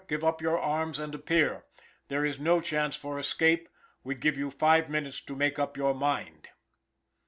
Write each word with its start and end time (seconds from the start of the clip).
Give 0.07 0.23
up 0.23 0.41
your 0.41 0.57
arms 0.57 0.97
and 0.97 1.13
appear. 1.13 1.65
There 2.07 2.25
is 2.25 2.39
no 2.39 2.59
chance 2.59 2.95
for 2.95 3.19
escape. 3.19 3.69
We 4.03 4.15
give 4.15 4.35
you 4.35 4.49
five 4.49 4.89
minutes 4.89 5.21
to 5.21 5.35
make 5.35 5.59
up 5.59 5.77
your 5.77 5.93
mind." 5.93 6.47